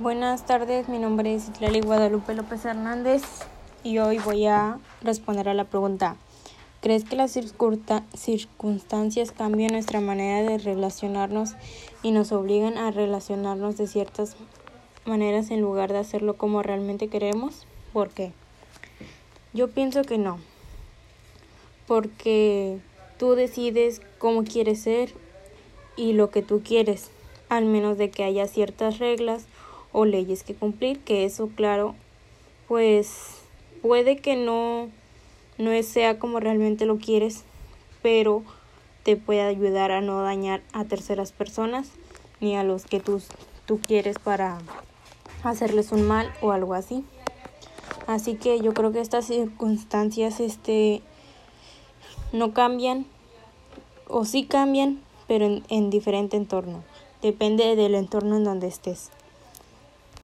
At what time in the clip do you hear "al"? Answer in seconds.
27.48-27.64